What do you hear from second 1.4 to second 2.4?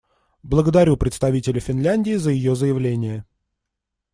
Финляндии за